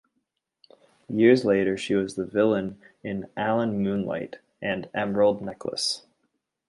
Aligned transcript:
Years 1.09 1.45
later 1.45 1.77
she 1.77 1.93
was 1.93 2.15
the 2.15 2.25
villain 2.25 2.81
in 3.03 3.29
"Alen 3.37 3.83
Moonlight" 3.83 4.37
and 4.59 4.89
"Emerald 4.95 5.43
Necklace". 5.43 6.07